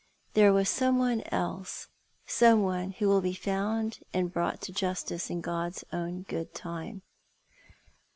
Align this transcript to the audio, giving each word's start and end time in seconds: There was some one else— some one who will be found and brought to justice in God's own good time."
There 0.33 0.51
was 0.51 0.67
some 0.67 0.97
one 0.97 1.21
else— 1.31 1.87
some 2.25 2.63
one 2.63 2.89
who 2.89 3.07
will 3.07 3.21
be 3.21 3.35
found 3.35 3.99
and 4.15 4.33
brought 4.33 4.59
to 4.61 4.73
justice 4.73 5.29
in 5.29 5.41
God's 5.41 5.83
own 5.93 6.23
good 6.23 6.55
time." 6.55 7.03